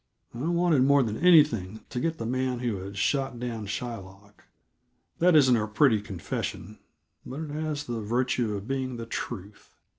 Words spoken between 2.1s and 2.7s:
the man